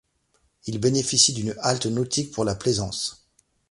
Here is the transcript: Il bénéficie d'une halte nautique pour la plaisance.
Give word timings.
Il 0.65 0.79
bénéficie 0.79 1.31
d'une 1.31 1.53
halte 1.59 1.85
nautique 1.85 2.31
pour 2.31 2.43
la 2.43 2.55
plaisance. 2.55 3.29